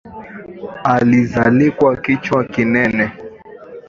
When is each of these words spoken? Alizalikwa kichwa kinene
Alizalikwa 0.83 1.97
kichwa 1.97 2.43
kinene 2.43 3.09